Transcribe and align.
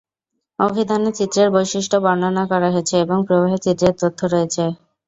অভিধানে 0.59 1.09
চিত্রের 1.17 1.47
বৈশিষ্ট্য 1.55 1.97
বর্ণনা 2.05 2.43
করা 2.51 2.67
হয়েছে, 2.73 2.95
এবং 3.03 3.17
প্রবাহে 3.27 3.57
চিত্রের 3.65 3.95
তথ্য 4.01 4.19
রয়েছে। 4.25 4.63